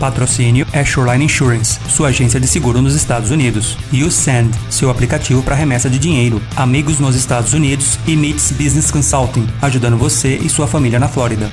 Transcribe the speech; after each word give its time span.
Patrocínio 0.00 0.66
é 0.72 0.82
Shoreline 0.82 1.26
Insurance, 1.26 1.78
sua 1.86 2.08
agência 2.08 2.40
de 2.40 2.48
seguro 2.48 2.80
nos 2.80 2.94
Estados 2.94 3.30
Unidos. 3.30 3.76
E 3.92 4.02
o 4.02 4.10
Send, 4.10 4.50
seu 4.70 4.88
aplicativo 4.88 5.42
para 5.42 5.54
remessa 5.54 5.90
de 5.90 5.98
dinheiro. 5.98 6.40
Amigos 6.56 6.98
nos 6.98 7.14
Estados 7.14 7.52
Unidos 7.52 7.98
e 8.06 8.16
Meets 8.16 8.50
Business 8.50 8.90
Consulting, 8.90 9.46
ajudando 9.60 9.98
você 9.98 10.36
e 10.36 10.48
sua 10.48 10.66
família 10.66 10.98
na 10.98 11.06
Flórida. 11.06 11.52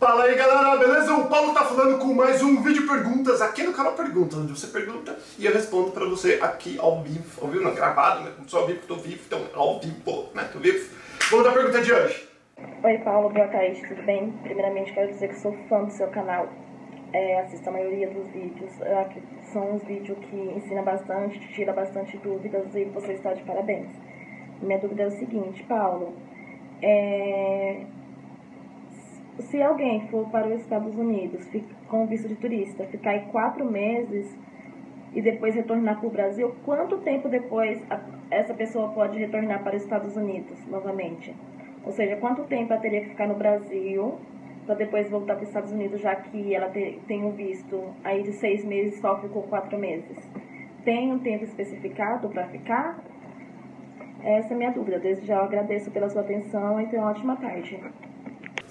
Fala 0.00 0.24
aí 0.24 0.34
galera, 0.34 0.78
beleza? 0.78 1.14
O 1.14 1.28
Paulo 1.28 1.52
tá 1.52 1.62
falando 1.62 1.98
com 1.98 2.14
mais 2.14 2.42
um 2.42 2.62
vídeo 2.62 2.88
perguntas 2.88 3.42
aqui 3.42 3.62
no 3.62 3.74
canal 3.74 3.92
Perguntas, 3.92 4.38
onde 4.38 4.58
você 4.58 4.68
pergunta 4.68 5.14
e 5.38 5.44
eu 5.44 5.52
respondo 5.52 5.90
pra 5.90 6.06
você 6.06 6.38
aqui 6.40 6.78
ao 6.78 7.02
vivo, 7.02 7.44
ao 7.44 7.48
vivo 7.48 7.64
não, 7.64 7.74
gravado, 7.74 8.24
né? 8.24 8.32
Não 8.38 8.48
sou 8.48 8.60
ao 8.60 8.66
vivo, 8.66 8.80
tô 8.88 8.94
vivo, 8.94 9.20
então 9.26 9.40
ao 9.54 9.78
vivo, 9.78 10.30
né? 10.34 10.48
Tô 10.50 10.58
vivo. 10.58 10.88
Vamos 11.30 11.46
a 11.46 11.52
pergunta 11.52 11.82
de 11.82 11.92
hoje. 11.92 12.26
Oi 12.82 12.98
Paulo, 13.04 13.28
boa 13.28 13.46
tarde, 13.48 13.86
tudo 13.86 14.02
bem? 14.04 14.32
Primeiramente 14.42 14.90
quero 14.94 15.12
dizer 15.12 15.28
que 15.28 15.38
sou 15.38 15.54
fã 15.68 15.84
do 15.84 15.92
seu 15.92 16.08
canal. 16.08 16.48
É, 17.12 17.40
assisto 17.40 17.68
a 17.68 17.72
maioria 17.72 18.08
dos 18.08 18.26
vídeos. 18.28 18.72
São 19.52 19.74
uns 19.74 19.84
vídeos 19.84 20.16
que 20.18 20.34
ensina 20.34 20.80
bastante, 20.80 21.38
tira 21.52 21.74
bastante 21.74 22.16
dúvidas 22.16 22.74
e 22.74 22.84
você 22.84 23.12
está 23.12 23.34
de 23.34 23.42
parabéns. 23.42 23.90
Minha 24.62 24.78
dúvida 24.78 25.02
é 25.02 25.06
o 25.08 25.10
seguinte, 25.10 25.62
Paulo. 25.64 26.16
É, 26.80 27.82
se 29.40 29.62
alguém 29.62 30.08
for 30.08 30.28
para 30.28 30.46
os 30.48 30.60
Estados 30.60 30.96
Unidos 30.98 31.48
com 31.88 32.06
visto 32.06 32.28
de 32.28 32.36
turista, 32.36 32.84
ficar 32.84 33.10
aí 33.10 33.20
quatro 33.32 33.64
meses 33.64 34.36
e 35.14 35.20
depois 35.20 35.54
retornar 35.54 35.98
para 35.98 36.06
o 36.06 36.10
Brasil, 36.10 36.54
quanto 36.64 36.98
tempo 36.98 37.28
depois 37.28 37.82
a- 37.90 38.00
essa 38.30 38.54
pessoa 38.54 38.88
pode 38.90 39.18
retornar 39.18 39.62
para 39.62 39.76
os 39.76 39.82
Estados 39.82 40.16
Unidos 40.16 40.64
novamente? 40.68 41.34
Ou 41.84 41.92
seja, 41.92 42.16
quanto 42.16 42.42
tempo 42.44 42.72
ela 42.72 42.80
teria 42.80 43.00
que 43.00 43.08
ficar 43.10 43.26
no 43.26 43.34
Brasil 43.34 44.14
para 44.66 44.74
depois 44.74 45.10
voltar 45.10 45.34
para 45.34 45.42
os 45.42 45.48
Estados 45.48 45.72
Unidos, 45.72 46.00
já 46.00 46.14
que 46.14 46.54
ela 46.54 46.68
te- 46.68 47.00
tem 47.08 47.24
um 47.24 47.30
visto 47.32 47.82
aí 48.04 48.22
de 48.22 48.32
seis 48.32 48.64
meses, 48.64 49.00
só 49.00 49.18
ficou 49.20 49.42
quatro 49.44 49.78
meses? 49.78 50.16
Tem 50.84 51.12
um 51.12 51.18
tempo 51.18 51.44
especificado 51.44 52.28
para 52.28 52.46
ficar? 52.48 52.98
Essa 54.22 54.52
é 54.52 54.54
a 54.54 54.58
minha 54.58 54.70
dúvida. 54.70 54.98
Desde 54.98 55.26
já 55.26 55.36
eu 55.36 55.44
agradeço 55.44 55.90
pela 55.90 56.08
sua 56.08 56.20
atenção 56.20 56.80
e 56.80 56.86
tenha 56.86 57.02
uma 57.02 57.10
ótima 57.10 57.36
tarde. 57.36 57.80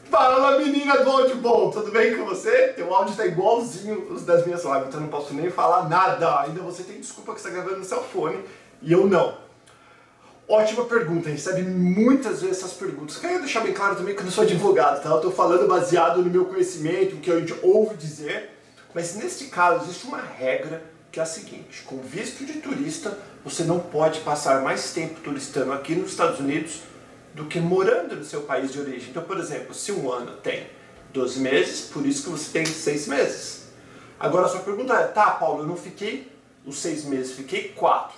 Fala 0.10 0.58
menina 0.58 1.04
do 1.04 1.10
áudio 1.12 1.36
bom, 1.36 1.70
tudo 1.70 1.92
bem 1.92 2.18
com 2.18 2.26
você? 2.26 2.70
Teu 2.70 2.92
áudio 2.94 3.16
tá 3.16 3.28
igualzinho 3.28 4.12
os 4.12 4.24
das 4.24 4.44
minhas 4.44 4.64
lives, 4.64 4.88
então 4.88 5.02
não 5.02 5.08
posso 5.08 5.36
nem 5.36 5.52
falar 5.52 5.88
nada. 5.88 6.42
Ainda 6.42 6.62
você 6.62 6.82
tem 6.82 7.00
desculpa 7.00 7.36
que 7.36 7.42
você 7.42 7.50
tá 7.50 7.54
gravando 7.54 7.78
no 7.78 7.86
seu 7.86 8.02
fone 8.02 8.44
e 8.82 8.92
eu 8.92 9.06
não. 9.06 9.38
Ótima 10.48 10.86
pergunta, 10.86 11.30
recebe 11.30 11.62
muitas 11.62 12.42
vezes 12.42 12.58
essas 12.58 12.74
perguntas. 12.74 13.18
Quero 13.18 13.42
deixar 13.42 13.60
bem 13.60 13.72
claro 13.72 13.98
também 13.98 14.16
que 14.16 14.22
eu 14.22 14.26
não 14.26 14.32
sou 14.32 14.44
advogado, 14.44 15.04
tá? 15.04 15.10
Eu 15.10 15.22
tô 15.22 15.30
falando 15.30 15.68
baseado 15.68 16.24
no 16.24 16.32
meu 16.32 16.46
conhecimento, 16.46 17.16
o 17.16 17.20
que 17.20 17.32
a 17.32 17.40
gente 17.40 17.54
ouve 17.62 17.96
dizer. 17.96 18.58
Mas 18.96 19.16
neste 19.16 19.46
caso 19.46 19.86
existe 19.86 20.08
uma 20.08 20.20
regra 20.20 20.84
que 21.12 21.20
é 21.20 21.24
a 21.24 21.26
seguinte: 21.26 21.84
com 21.86 22.00
visto 22.00 22.44
de 22.44 22.54
turista, 22.54 23.16
você 23.46 23.64
não 23.64 23.78
pode 23.80 24.22
passar 24.22 24.64
mais 24.64 24.92
tempo 24.92 25.20
turistando 25.22 25.72
aqui 25.72 25.94
nos 25.94 26.10
Estados 26.10 26.40
Unidos 26.40 26.89
do 27.40 27.46
que 27.46 27.58
morando 27.58 28.18
no 28.18 28.24
seu 28.26 28.42
país 28.42 28.70
de 28.70 28.82
origem. 28.82 29.12
Então, 29.12 29.24
por 29.24 29.38
exemplo, 29.40 29.74
se 29.74 29.94
um 29.94 30.12
ano 30.12 30.36
tem 30.44 30.68
12 31.14 31.40
meses, 31.40 31.90
por 31.90 32.06
isso 32.06 32.26
que 32.26 32.30
você 32.32 32.52
tem 32.52 32.66
6 32.66 33.08
meses. 33.08 33.70
Agora 34.20 34.46
a 34.46 34.50
sua 34.50 34.60
pergunta 34.60 34.94
é, 34.94 35.08
tá, 35.08 35.32
Paulo, 35.32 35.64
eu 35.64 35.68
não 35.68 35.78
fiquei 35.78 36.30
os 36.66 36.78
6 36.80 37.06
meses, 37.06 37.32
fiquei 37.32 37.70
4. 37.70 38.14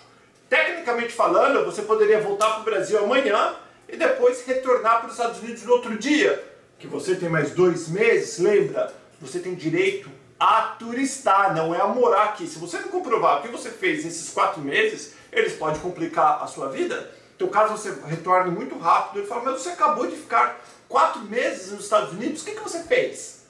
Tecnicamente 0.49 1.13
falando, 1.13 1.63
você 1.63 1.83
poderia 1.83 2.19
voltar 2.19 2.49
para 2.49 2.61
o 2.61 2.63
Brasil 2.63 2.97
amanhã 2.97 3.53
e 3.87 3.95
depois 3.95 4.43
retornar 4.43 5.01
para 5.01 5.09
os 5.09 5.13
Estados 5.13 5.39
Unidos 5.39 5.61
no 5.65 5.73
outro 5.73 5.95
dia. 5.99 6.43
Que 6.79 6.87
você 6.87 7.13
tem 7.13 7.29
mais 7.29 7.51
dois 7.51 7.89
meses, 7.89 8.39
lembra? 8.39 8.91
Você 9.21 9.37
tem 9.37 9.53
direito 9.53 10.09
a 10.39 10.75
turistar, 10.79 11.55
não 11.55 11.75
é 11.75 11.79
a 11.79 11.85
morar 11.85 12.23
aqui. 12.23 12.47
Se 12.47 12.57
você 12.57 12.79
não 12.79 12.87
comprovar 12.87 13.37
o 13.37 13.41
que 13.43 13.49
você 13.49 13.69
fez 13.69 14.03
nesses 14.03 14.33
quatro 14.33 14.61
meses, 14.61 15.13
eles 15.31 15.53
podem 15.53 15.79
complicar 15.79 16.41
a 16.41 16.47
sua 16.47 16.69
vida. 16.69 17.20
Então, 17.41 17.49
caso 17.49 17.75
você 17.75 17.91
retorne 18.05 18.51
muito 18.51 18.77
rápido, 18.77 19.17
ele 19.17 19.27
fala, 19.27 19.45
mas 19.45 19.61
você 19.63 19.69
acabou 19.69 20.05
de 20.05 20.15
ficar 20.15 20.63
quatro 20.87 21.23
meses 21.23 21.71
nos 21.71 21.85
Estados 21.85 22.13
Unidos, 22.13 22.43
o 22.43 22.45
que, 22.45 22.51
que 22.51 22.61
você 22.61 22.83
fez? 22.83 23.47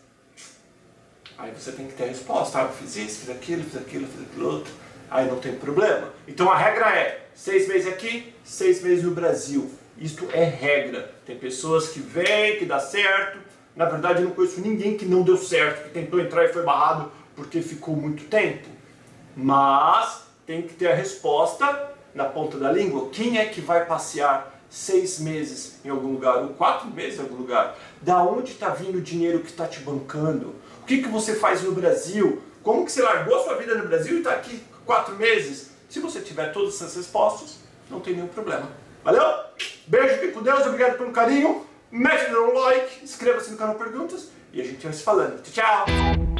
Aí 1.38 1.52
você 1.52 1.74
tem 1.74 1.88
que 1.88 1.94
ter 1.96 2.06
a 2.06 2.08
resposta, 2.08 2.60
ah, 2.60 2.62
eu 2.64 2.70
fiz 2.70 2.96
isso, 2.96 3.20
fiz 3.20 3.30
aquilo, 3.30 3.66
fiz 3.66 3.76
aquilo, 3.76 4.08
fiz 4.08 4.22
aquilo 4.22 4.48
outro. 4.48 4.72
Aí 5.10 5.28
não 5.28 5.40
tem 5.40 5.56
problema. 5.56 6.08
Então 6.26 6.50
a 6.50 6.58
regra 6.58 6.96
é 6.96 7.28
seis 7.36 7.68
meses 7.68 7.86
aqui, 7.92 8.34
seis 8.46 8.82
meses 8.82 9.04
no 9.04 9.12
Brasil. 9.12 9.70
Isto 9.98 10.26
é 10.32 10.46
regra. 10.46 11.14
Tem 11.26 11.38
pessoas 11.38 11.90
que 11.90 12.00
vêm, 12.00 12.60
que 12.60 12.66
dá 12.66 12.80
certo. 12.80 13.40
Na 13.76 13.84
verdade, 13.84 14.22
eu 14.22 14.30
não 14.30 14.36
conheço 14.36 14.62
ninguém 14.62 14.96
que 14.96 15.04
não 15.04 15.22
deu 15.22 15.36
certo, 15.36 15.84
que 15.84 15.90
tentou 15.90 16.22
entrar 16.22 16.46
e 16.46 16.54
foi 16.54 16.64
barrado 16.64 17.12
porque 17.36 17.62
ficou 17.62 17.94
muito 17.94 18.24
tempo. 18.30 18.70
Mas 19.36 20.24
tem 20.46 20.62
que 20.62 20.76
ter 20.76 20.90
a 20.90 20.96
resposta 20.96 21.91
na 22.14 22.26
ponta 22.26 22.58
da 22.58 22.72
língua. 22.72 23.10
Quem 23.12 23.38
é 23.38 23.46
que 23.46 23.62
vai 23.62 23.86
passear 23.86 24.60
seis 24.70 25.20
meses 25.20 25.80
em 25.84 25.90
algum 25.90 26.14
lugar 26.14 26.38
ou 26.38 26.50
quatro 26.50 26.90
meses 26.90 27.20
em 27.20 27.24
algum 27.24 27.36
lugar? 27.36 27.78
Da 28.02 28.24
onde 28.24 28.52
está 28.52 28.70
vindo 28.70 28.98
o 28.98 29.02
dinheiro 29.02 29.40
que 29.40 29.50
está 29.50 29.68
te 29.68 29.80
bancando? 29.80 30.56
O 30.82 30.86
que, 30.86 31.02
que 31.02 31.10
você 31.10 31.36
faz 31.36 31.62
no 31.62 31.72
Brasil? 31.72 32.42
Como 32.64 32.86
que 32.86 32.92
você 32.92 33.02
largou 33.02 33.44
sua 33.44 33.56
vida 33.56 33.76
no 33.76 33.88
Brasil 33.88 34.16
e 34.16 34.20
está 34.20 34.32
aqui 34.32 34.62
quatro 34.86 35.16
meses? 35.16 35.72
Se 35.90 36.00
você 36.00 36.22
tiver 36.22 36.52
todas 36.54 36.76
essas 36.76 36.96
respostas, 36.96 37.58
não 37.90 38.00
tem 38.00 38.14
nenhum 38.14 38.28
problema. 38.28 38.70
Valeu? 39.04 39.24
Beijo, 39.88 40.20
fique 40.20 40.32
com 40.32 40.42
Deus, 40.42 40.66
obrigado 40.66 40.98
pelo 40.98 41.12
carinho. 41.12 41.66
Mete 41.92 42.32
no 42.32 42.54
like, 42.54 43.04
inscreva-se 43.04 43.52
no 43.52 43.58
canal 43.58 43.76
Perguntas 43.76 44.30
e 44.54 44.62
a 44.62 44.64
gente 44.64 44.84
vai 44.84 44.94
se 44.94 45.04
falando. 45.04 45.42
Tchau, 45.42 45.86
tchau! 45.86 46.32